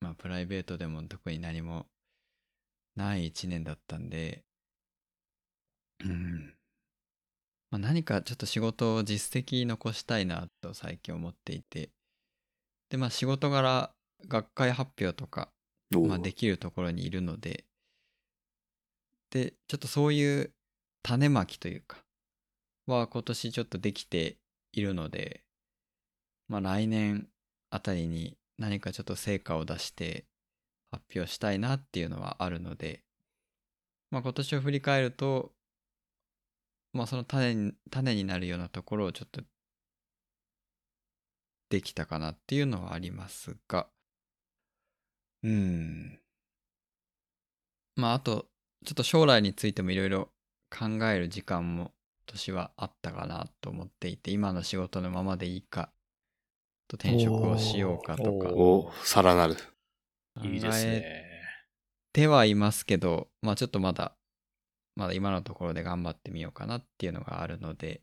[0.00, 1.84] まあプライベートでも特に何も
[2.96, 4.44] ない一年だったんで、
[6.02, 6.54] うん。
[7.70, 11.90] まあ、何かちょっと仕事を実績残したいなと最近思っていて、
[12.88, 13.92] で、まあ仕事柄、
[14.26, 15.50] 学会発表とか、
[16.08, 17.66] まあ、できるところにいるので、
[19.28, 20.50] で、ちょっとそういう
[21.02, 21.98] 種まきというか、
[22.86, 24.38] は今年ちょっとできて
[24.72, 25.42] いるので、
[26.48, 27.28] まあ来年
[27.70, 30.26] あたりに何かちょっと成果を出して
[30.90, 33.02] 発表したいなっていうのはあるので、
[34.10, 35.52] まあ今年を振り返ると、
[36.92, 39.42] まあその種に種になるようなところをちょっと
[41.70, 43.88] できたかなっていうのはありますが、
[45.42, 46.20] うん。
[47.96, 48.46] まああと、
[48.84, 50.30] ちょっと将来についてもいろいろ
[50.70, 51.92] 考える時間も今
[52.26, 55.90] 年はあったかなと思っていて、今の仕事のままでいいか、
[56.88, 59.54] と転職をしようかとかおおさらなる。
[59.54, 61.28] 考いいですえね。
[62.12, 64.16] てはいますけど、まあちょっとまだ、
[64.96, 68.00] まだ今のところで頑張ってみようかなっていうのがあるので、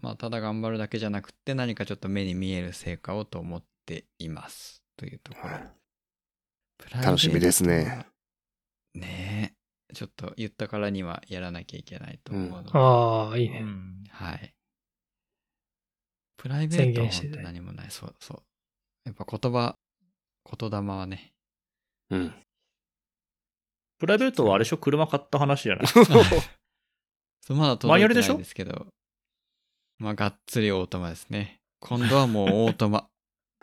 [0.00, 4.82] まあただ頑張るだけじゃなくって何かちょっと目に見える成果をと思っています。
[4.96, 7.02] というところ。
[7.02, 8.06] 楽しみですね。
[8.94, 9.54] ね
[9.90, 9.94] え。
[9.94, 13.60] ちょっと言ったからにはやらなきゃいけないと思うので、ああ、いいうね。
[13.60, 14.04] ん。
[14.10, 14.54] はい。
[16.42, 17.02] プライベート
[17.36, 17.86] は何もない。
[17.90, 18.42] そうそう。
[19.04, 19.76] やっぱ言葉、
[20.58, 21.30] 言霊はね。
[22.10, 22.34] うん。
[24.00, 24.78] プライベートはあれでしょ？
[24.78, 25.86] 車買った話じゃない？
[27.46, 28.34] そうまだ届いてないマニュアルでしょ？
[28.34, 28.86] んですけど、
[29.98, 31.60] まあ、がっつりオートマですね。
[31.80, 33.06] 今度はもうオートマ。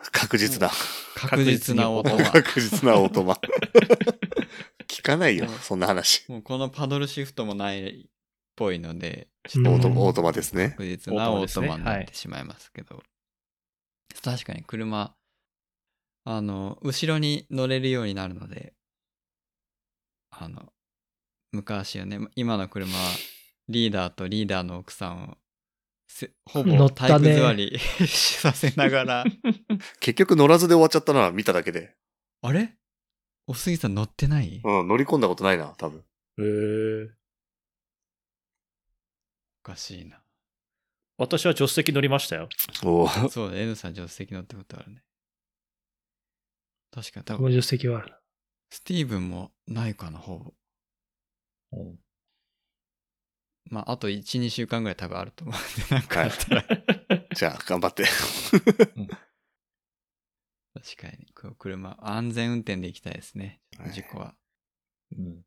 [0.12, 0.70] 確実だ。
[1.16, 2.30] 確実なオートマ。
[2.30, 3.34] 確実なオートマ。
[4.88, 6.24] 聞かないよ、そんな話。
[6.32, 8.09] もうこのパドルシフトもないっ
[8.60, 10.70] ぽいので、うんオートマ、オートマですね。
[10.72, 13.02] 確実なオートマになってしまいますけど。
[14.22, 15.14] 確かに車、
[16.26, 18.74] あの、後ろに乗れるようになるので、
[20.30, 20.74] あの、
[21.52, 23.08] 昔はね、今の車は
[23.68, 25.38] リーダーとリーダーの奥さんを
[26.06, 29.24] せほぼ乗ったね体育座り させながら、
[30.00, 31.96] 結局乗らずで終わっちゃったな、見ただけで。
[32.42, 32.76] あれ？
[33.46, 34.60] おすぎさん乗ってない？
[34.64, 36.04] おうん、乗り込んだことないな、多分。
[36.36, 37.19] へー
[39.62, 40.22] かしいな。
[41.16, 42.48] 私は助手席乗りましたよ。
[42.82, 45.04] おーそうだ、N さん助手席乗ったことあるね。
[46.90, 48.18] 確かに多この分、助手席はあるな。
[48.70, 50.54] スティーブンもないかな、ほぼ。
[51.72, 51.98] うん
[53.70, 56.64] まあ、あと1、2週間ぐらい多分あると思うんで、 なんかあったら、
[57.34, 58.04] じゃあ、頑張って。
[58.04, 58.60] 確
[60.96, 63.60] かに、こう車、安全運転で行きたいですね。
[63.78, 64.34] はい事故は。
[65.12, 65.44] うん。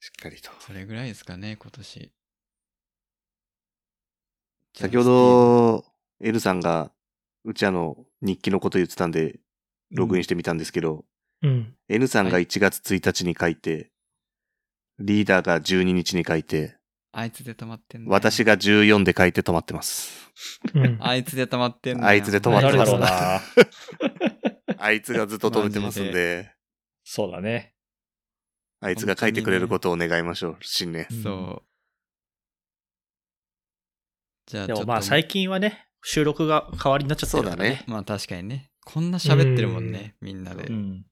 [0.00, 0.50] しっかりと。
[0.60, 2.12] それぐらいですかね、今年。
[4.76, 5.84] 先ほど、
[6.20, 6.92] L さんが、
[7.44, 9.40] うちあの、日記のこと言ってたんで、
[9.90, 11.04] ログインしてみたんですけど、
[11.42, 11.74] うん。
[11.88, 13.90] N さんがはい1月1日に書いて、
[14.98, 16.76] リーダーが12日に書いて、
[17.12, 18.10] あいつで止まってんの。
[18.10, 20.30] 私が14で書いて止まってます。
[20.74, 20.98] うん。
[21.00, 22.06] あいつで止まってんの。
[22.06, 23.40] あいつで止まってます誰だろうな。
[24.78, 26.52] あいつがずっと止めてますんマジで、
[27.02, 27.74] そうだね。
[28.80, 31.06] あいつが書いてくれることを願いましょう、新年。
[31.22, 31.75] そう。
[34.46, 37.84] じゃあ、でもまあ最近はね、収録が代わりになっちゃってるからそうだね。
[37.86, 38.70] まあ確かにね。
[38.84, 40.64] こんな喋ってるもんね、みんなで。
[40.64, 41.04] うん。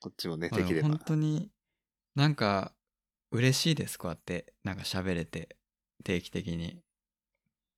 [0.00, 0.98] こっちもね、まあできれば本。
[0.98, 1.50] 当に
[2.14, 2.72] なんか
[3.32, 5.56] 嬉しいですこうやってなんか喋れて
[6.04, 6.80] 定期的に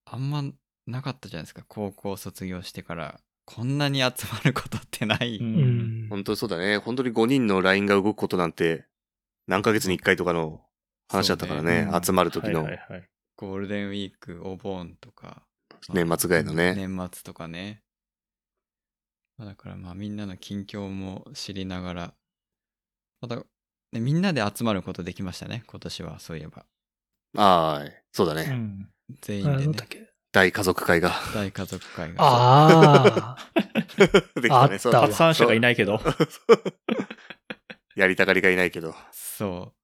[0.05, 0.45] あんま
[0.87, 6.09] なかったじゃないですか高校卒業してからこんなに集まることってない、んん。
[6.11, 6.77] 本当にそうだね。
[6.77, 8.85] 本当に5人の LINE が動くことなんて、
[9.47, 10.61] 何ヶ月に1回とかの
[11.09, 13.09] 話だったからね、ねうん集まる時のはいはいはい。
[13.38, 15.42] ゴールデンウィークお盆とか
[15.90, 16.74] 年末ぐらいのね。
[16.74, 17.83] 年末とかね
[19.37, 22.14] まあだからまあみんなの近況も知りながら
[23.20, 26.66] また、ね、みんなで集まることできましたね今年はそういえば
[27.37, 28.42] ああ、そうだうね。
[28.46, 28.88] ん。
[29.22, 29.74] 全員でね
[30.33, 33.38] 大家族会が大家族会がああ。
[34.40, 34.51] できたね。
[34.51, 36.01] あったわそう発散者がいないけど。
[37.94, 38.94] やりたがりがいないけど。
[39.12, 39.78] そう。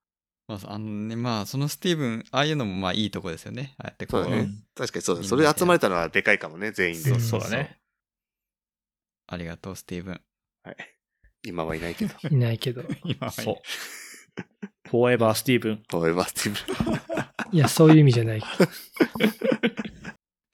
[0.47, 3.75] まあ、あのね、まあ、そのスティーブン、ああいうのもまあいいとこですよね。
[3.79, 5.25] ああやってこう、そうだねうん確かにそうだ。
[5.25, 7.21] それで集まれたのはでかいかもね、全員でそう。
[7.21, 7.79] そうだね。
[9.27, 10.21] ありがとう、スティーブン。
[11.47, 12.15] 今はいないけど。
[12.31, 12.83] いないけど。
[13.05, 13.57] 今はそう。
[14.89, 15.83] フォーエバースティーブン。
[15.89, 18.43] フォーエバースティーブいや、そういう意味じゃない。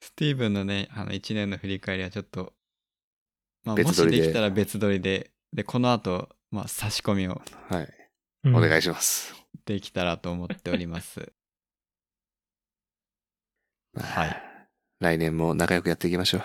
[0.01, 2.53] スティーブンのね、あの、1年の振り返りはちょっと、
[3.63, 7.89] まあ、もし別撮りでできたら別撮りで、で、この後、まあ、差し込みをはい。
[8.43, 9.40] うんお願いします。
[9.65, 11.31] できたらと思っております。
[13.99, 14.43] はい。
[14.99, 16.43] 来年も仲良くやっていきましょう。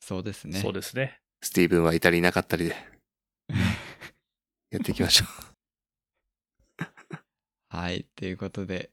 [0.00, 0.60] そうですね。
[0.60, 1.20] そうですね。
[1.42, 2.76] スティーブンはいたりいなかったりで、
[4.70, 5.24] やっていきましょ
[7.68, 8.04] はい。
[8.14, 8.92] ということで、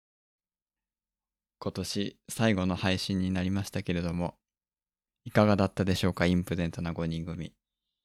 [1.60, 4.40] 今年最後の配信になりましたけれども、
[5.26, 6.26] いかがだったでしょうか？
[6.26, 7.54] インプデントな5人組。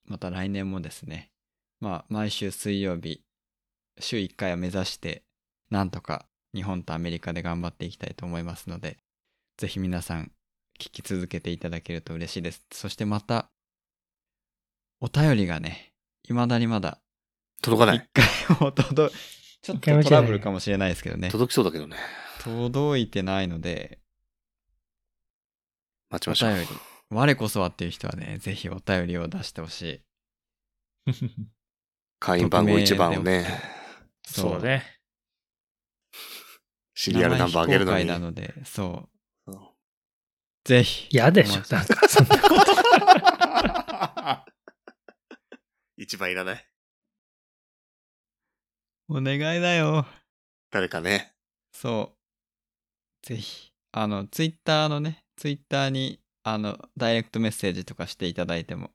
[0.05, 1.33] また来年もですね、
[1.81, 3.25] まあ、毎週水曜日、
[3.99, 5.25] 週1回を目指して、
[5.71, 8.99] なんとか日本とアメリカで頑張っていきたいと思いますので、
[9.57, 10.33] ぜひ皆さん
[10.79, 12.63] 聞き続けていただけると嬉しいです。
[12.73, 13.51] そしてまた、
[15.01, 15.93] お便りがね、
[16.27, 17.01] 未だにまだ
[17.59, 17.63] う。
[17.63, 18.09] 届かな一い。
[18.13, 18.27] 回
[18.61, 19.13] も届
[19.63, 21.31] ちょっとトラブルかもしれないですけどね。
[21.31, 21.97] 届きそうだけどね。
[22.43, 23.99] 届いてないので、
[26.11, 26.55] お待ちましょう。
[26.55, 26.69] 便り、
[27.11, 30.03] 我こそはっていう人はね、ぜひお便りを出してほし
[31.07, 31.13] い。
[32.21, 33.47] 会員番号1番をね、
[34.25, 34.96] そうだね。
[36.95, 38.05] シリアルナンバーあげるのに。
[38.05, 39.09] なので、そ
[39.47, 39.53] う。
[39.53, 39.63] そう
[40.65, 41.09] ぜひ。
[41.11, 42.67] 嫌でしょ、なんか、そんなこと。
[45.97, 46.69] 一番いらない。
[49.09, 50.07] お願いだよ。
[50.71, 51.35] 誰かね。
[51.73, 52.17] そ
[53.23, 53.27] う。
[53.27, 53.73] ぜひ。
[53.93, 58.91] あの、ツイッターのね、ツイッターに、あの、ダイレクトメッセージとかしていただいても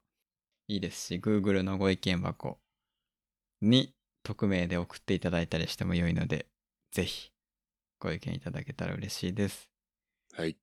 [0.67, 2.59] いいですし、Google のご意見箱
[3.61, 6.47] に匿名で送っていただいたりしても良いので、
[6.91, 7.31] ぜひ
[7.99, 9.69] ご意見いただけたら嬉しいです。
[10.33, 10.57] はい。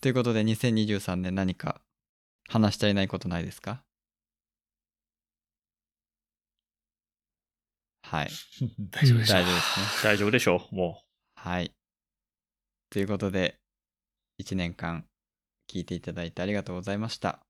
[0.00, 1.80] ということで、2023年何か
[2.48, 3.82] 話し足りないことないですか？
[8.02, 8.30] はい。
[8.90, 9.86] 大丈夫でしょう大丈夫ですね。
[10.02, 11.72] 大丈夫でしょう、もはい。
[12.90, 13.60] ということで、
[14.42, 15.06] 1年間
[15.68, 17.46] 聞いていただいてありがとうございました。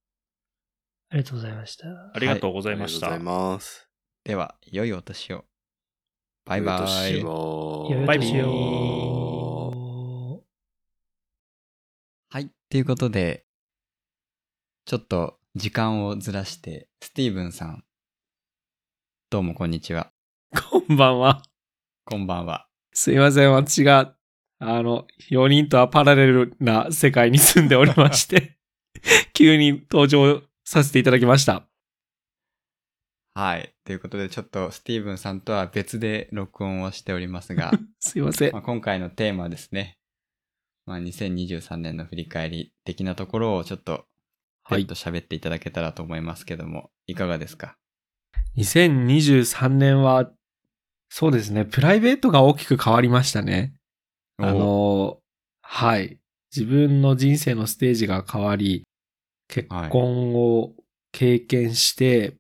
[1.09, 1.89] ありがとうございました。
[1.89, 2.13] う。
[2.15, 3.07] ありがとうございました。
[3.07, 3.89] ありがとうございます。
[4.23, 5.50] では、良いお年を。
[6.45, 6.79] バイバイ。
[6.83, 10.43] バイビーお年を
[12.29, 12.51] はい。
[12.69, 13.45] ということで、
[14.87, 17.85] ちょっと時間をずらして、スティーブンさん、
[19.31, 20.11] どうもこんにちは。
[20.71, 21.43] こんばんは。
[22.05, 22.67] こんばんは。
[22.93, 24.15] すいません、私が、
[24.59, 28.59] あの、4人とはパラレルな世界に住んでおりまして、
[29.35, 31.67] 急に登場させていただきました。
[33.35, 33.75] はい。
[33.91, 38.63] ということで、ちょっとスティーブンさんとは別で録音をしておりますが、 すいませんまあ、。
[38.63, 39.99] 今回のテーマはですね、
[40.87, 44.07] まあ、2023年の振り返り的なところをちょっと、
[44.63, 47.77] はいと喋っていただけたらと思いますけども、いかがですか
[48.57, 50.31] ？2023年は、
[51.09, 53.75] そうですね、プライベートが大きく変わりましたね。
[54.37, 55.21] あおの、
[55.63, 56.21] はい。
[56.55, 58.85] 自分の人生のステージが変わり、
[59.49, 60.75] 結婚を
[61.11, 62.40] 経験して、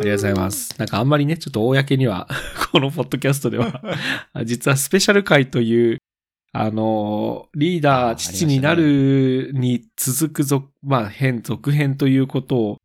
[0.00, 0.74] ありがとうございます。
[0.78, 2.28] なんかあんまりね、ちょっと公には、
[2.72, 3.82] このポッドキャストでは、
[4.44, 5.98] 実はスペシャル回という、
[6.52, 12.76] あの、リーダー、父になるに続く続、まあ、編、続編ということを、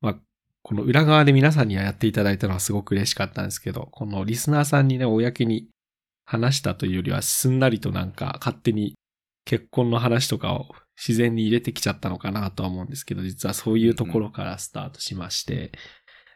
[0.00, 0.16] まあ、
[0.62, 5.68] この裏側で皆さんにはやっていただいたのはすごく嬉しかったんですけど、このリスナーさんにね、公に
[6.24, 8.94] 話したというよりは、すんなりとなんか勝手に
[9.44, 15.72] 結婚の話とかを自然に入れてきちゃったのかなとは思うんですけど、実はそういうところからスタートしまして、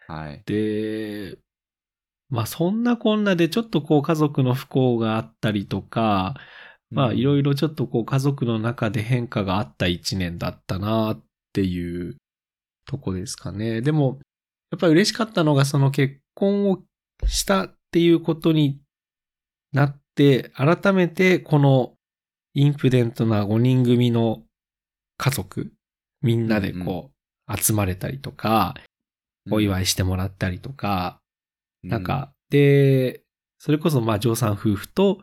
[0.09, 0.43] はい。
[0.47, 1.39] で、
[2.31, 6.35] まあそんなこんなでちょっとこう家族の不幸があったりとか、
[6.91, 12.17] まあいろいろちょっとこう家族の中で変化があった一年だったなっていう
[12.87, 13.83] とこですかね。
[13.83, 14.19] でも、
[14.71, 16.83] やっぱり嬉しかったのがその結婚を
[17.27, 18.81] したっていうことに
[19.73, 21.93] なって、改めてこの
[22.55, 24.43] インプデントな5人組の
[25.19, 25.71] 家族、
[26.23, 27.11] みんなでこ
[27.47, 28.75] う集まれたりとか、
[29.51, 31.21] お祝いしてもらったりとか、
[31.83, 33.23] なんか、で、
[33.59, 35.21] それこそまあ、ジョーさん夫婦と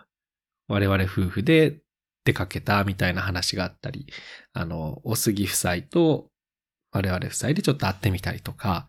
[0.67, 1.79] 我々夫婦で
[2.25, 4.07] 出かけたみたいな話があったり、
[4.53, 6.27] あの、お杉夫妻と
[6.91, 8.87] 我々夫妻でちょっと会ってみたりとか、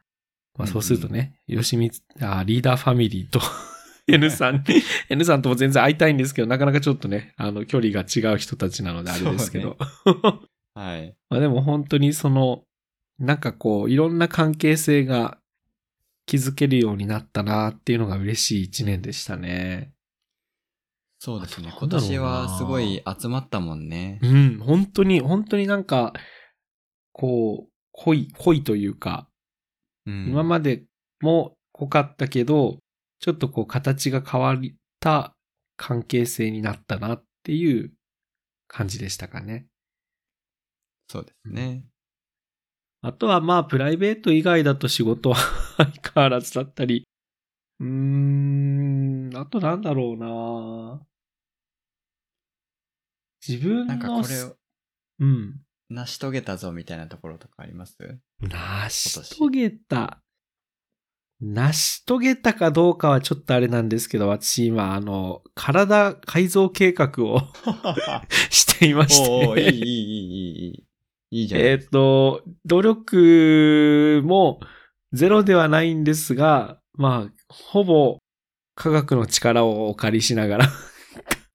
[0.59, 1.91] まあそうするとね、吉見、
[2.23, 3.41] あリーダーファミリーと
[4.09, 4.65] N さん、
[5.11, 9.77] N さんとも全然会いたいんですけど、なかなかちょっとね、あの、距離が違う人たちなのであれですけど。
[10.75, 11.17] はい。
[11.31, 12.65] まあでも本当にその、
[13.19, 15.39] なんかこう、いろんな関係性が
[16.27, 19.93] 築けるようになったなっていうのが嬉しい一年でしたね。
[21.19, 21.73] そうですね。
[21.79, 24.19] 今年はすごい集まったもんね。
[24.23, 26.13] うん、本当に、本当になんか、
[27.13, 29.29] こう、濃い、濃いというか、
[30.05, 30.85] うん今まで
[31.21, 32.79] も濃かったけど、
[33.19, 34.57] ちょっとこう形が変わっ
[35.01, 35.35] た
[35.77, 37.93] 関係性になったなっていう
[38.69, 39.67] 感じでしたかね。
[41.09, 41.85] そうですね。
[43.03, 45.37] あとはまあ、プライベート以外だと仕事は
[45.77, 47.07] 相変わらずだったり。
[47.79, 51.01] うーん、あとなんだろうな
[53.47, 54.57] 自分の、なんかこれを
[55.21, 55.61] うん。
[55.89, 57.97] 成し遂げたぞみたいなところとかあります？
[58.41, 60.21] 成し遂げた。
[61.41, 67.41] 成し遂げたかどうかはちょっとあれなんですけど、私今、あの、体改造計画を
[68.51, 69.47] していまして。
[69.47, 70.86] おーいい、いい、いい、いい、
[71.31, 71.47] いい。
[71.47, 71.93] じゃないえっ、ですか。
[71.93, 74.61] と、努力も
[75.13, 78.19] ゼロではないんですが、まあ、ほぼ
[78.75, 80.69] 科学の力をお借りしながら、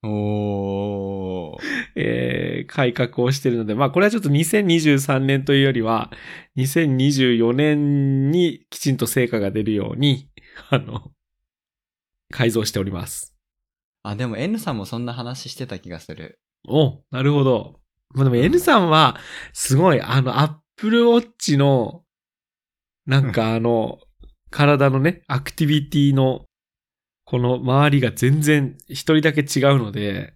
[0.03, 1.57] おー。
[1.95, 6.12] えー改革をしているので、まあこれはちょっと2023年というよりは、
[6.57, 10.29] 2024年にきちんと成果が出るように、
[10.69, 11.12] あの、
[12.31, 13.36] 改造しております。
[14.03, 16.39] あ、でも N さんもそんな話してた気がする。
[16.67, 17.81] おなるほど。
[18.13, 19.17] まあでも N さんは、
[19.54, 22.04] すごい、あの、Apple Watch の、
[23.06, 24.00] なんかあの、
[24.50, 26.45] 体のね、アクティビティの、
[27.26, 30.34] この周りが全然一人だけ違うので、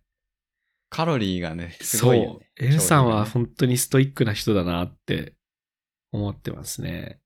[0.90, 2.52] カロリーがね、すそうごいよね。。
[2.58, 5.34] N さんは本当にストイックな人だなって
[6.12, 7.20] 思ってますね。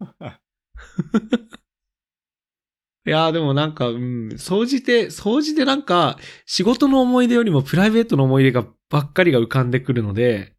[3.08, 10.54] いやーでもなんか、うん、掃除で、掃除でなんか、仕事の思い出よりもプライベートの思い出がばっかりが浮かんでくるので、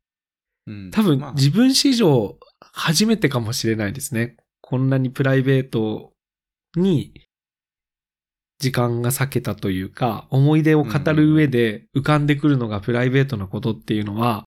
[0.66, 4.36] うん多分まあ自分史上初めてかもしれないですね。
[4.62, 6.14] こんなにプライベート
[6.76, 7.14] に
[8.60, 14.46] 時間が割けたというか、思い出を語る上で浮かんでくるのがプライベートなことっていうのは、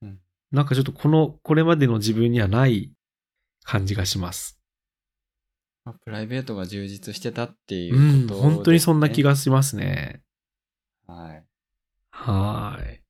[0.00, 0.18] うん
[0.52, 2.92] なんかちょっとこの、これまでの自分にはない
[3.64, 4.60] 感じがします。
[5.86, 9.30] まあプライベートが充実してたっていううん、こと、本当にそんな気が。
[9.30, 10.20] がしますね。
[11.06, 11.44] はい。
[12.10, 13.00] はーい。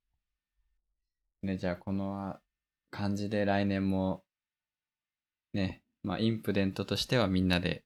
[1.42, 2.36] ね、じゃあこの
[2.90, 4.24] 感じで来年も、
[5.54, 7.84] ね、まあインプデントとしてはみんなで、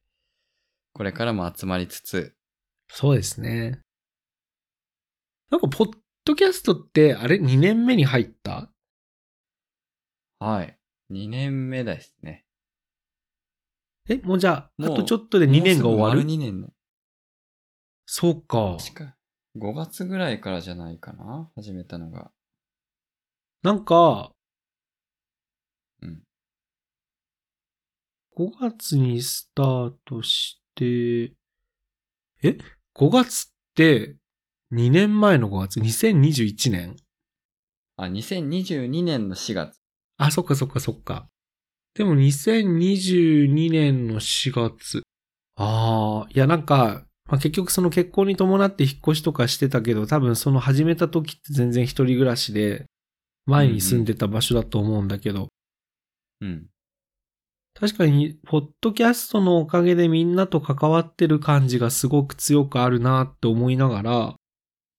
[0.93, 2.35] これからも集まりつつ、
[2.89, 3.81] そうですね。
[5.51, 5.93] なんか、ポッ
[6.25, 8.73] ドキャストって、あれ ?2 年目に入った？
[10.41, 10.77] はい。
[11.11, 12.45] 2年目ですね。
[14.11, 16.69] え、もうじゃあ、あもうとちょっとで2年が終わる？2年の。
[18.07, 18.77] そうか。
[18.77, 19.17] 確か、
[19.57, 22.33] 5月ぐらいからじゃないかな始めたのが。
[23.63, 24.33] なんか、
[26.03, 26.23] うん。
[28.37, 31.35] 5月にスタートして、
[32.43, 32.59] え
[32.97, 34.17] ?5 月って
[34.73, 36.97] 2年前の5月 ?2021 年？
[37.97, 39.79] あ、2022年の4月。
[40.17, 41.29] あ、そっかそっかそっか。
[41.95, 45.03] でも2022年の4月。
[45.57, 52.87] ああ、いやなんか、まあ、結局その結婚に伴って引っ越しとかしてたけど、多分その始めた時って全然一人暮らしで、
[53.47, 55.49] 前に住んでた場所だと思うんだけど、
[56.41, 56.67] うん。
[57.79, 64.35] 確かに、ポッドキャストのおかげでみんなと関わってる感じがすごく強くあるなって思いながら、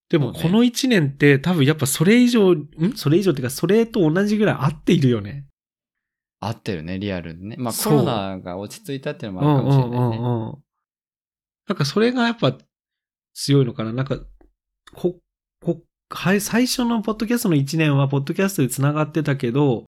[0.09, 2.67] でもこの一年って多分やっぱそれ以上、ん？
[2.95, 5.45] それ以上っていうかそれと同じぐらい合っているよね。
[6.41, 7.55] 合ってるね、リアルにね。
[7.57, 10.17] まあコロナが落ち着いたっていうのうもあるかもしれんうんないね。
[10.17, 10.63] うんうん。
[11.67, 12.57] なんかそれがやっぱ
[13.33, 13.93] 強いのかな。
[13.93, 14.17] なんか、
[14.93, 15.19] こ、
[15.63, 19.85] こ、はい、最初のポッドキャストの1年はポッドキャストで繋がってたけど、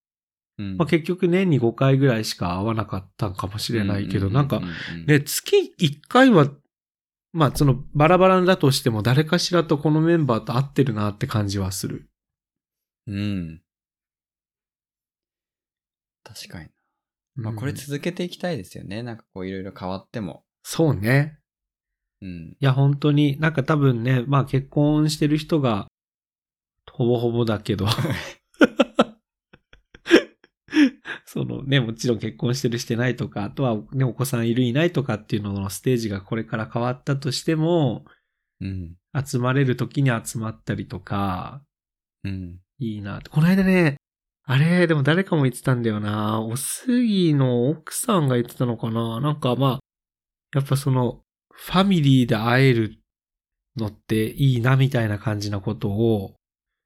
[0.60, 4.64] うんまあ、結局年に5回ぐらいしか会わなかったんかもしれないけど、なんか、うう
[4.98, 6.48] んね、月1回は、
[7.32, 12.08] まあそのバラバラだとしても誰かしらとこのメンバーと会ってるなって感じはする。
[13.08, 13.63] うん。
[16.24, 16.70] 確かに。
[17.36, 19.04] まあこれうん続けていきたいですよね。
[19.04, 20.44] なんかこういろいろ変わっても。
[20.64, 21.40] そうね。
[22.22, 22.52] うん。
[22.52, 25.88] いや、本当に、なんか多分ね、まあ結婚してる人が、
[26.92, 27.86] ほぼほぼだけど。
[31.26, 38.06] そのね、もちろん結婚してるしてないとか、あとはね、お子さんいるいないとかっていうののステージがこれから変わったとしても、
[38.62, 38.96] うん。
[39.26, 41.64] 集まれる時に集まったりとか、
[42.24, 42.60] うん。
[42.80, 43.22] いいな。
[43.30, 43.98] この間ね、
[44.46, 46.42] あれ、でも誰かも言ってたんだよな。
[46.42, 49.20] おすぎの奥さんが言ってたのかな。
[49.22, 49.80] なんかまあ、
[50.54, 51.22] やっぱその、
[51.52, 53.00] ファミリーで会える
[53.78, 56.36] のっていいなみたいな感じなことを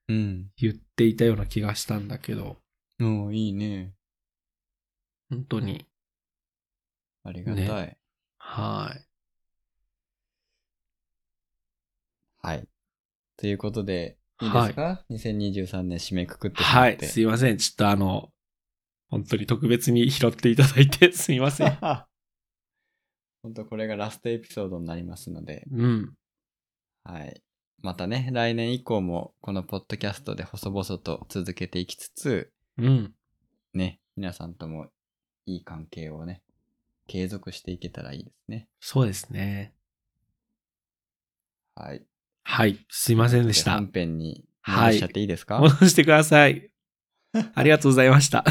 [0.10, 0.51] うん。
[0.58, 2.58] 言っていたような気がしたんだけど、
[2.99, 3.93] うん、いいね。
[5.30, 5.86] 本当に。
[7.24, 7.64] ありがたい。
[7.66, 7.97] ね
[8.38, 9.05] はい。
[12.39, 12.68] はい。
[13.36, 16.98] ということで、いいですか、?2023 年締めくくってはい。
[17.02, 17.58] すいません。
[17.58, 18.32] ちょっとあの、
[19.10, 21.78] 本当に特別に拾っていただいて すいません。
[23.42, 26.16] 本当これがラストエピソードになりますので、うん。
[27.04, 27.42] はい。
[27.80, 33.16] またね、来年以降もこのポッドキャストで細々と続けていきつつ、うん。
[33.74, 34.92] ね、皆さんとも
[35.46, 36.44] いい関係をね、
[37.08, 38.68] 継続していけたらいいですね。
[38.80, 39.74] そうですね。
[41.76, 42.06] はい。
[42.50, 42.80] はい。
[42.89, 43.91] すいませんでした本。
[43.93, 46.72] 編にはい戻しちゃっていいですか、戻してください。
[47.54, 48.45] ありがとうございました。